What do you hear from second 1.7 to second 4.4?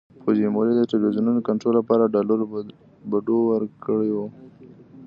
لپاره ډالرو بډو ورکړي وو.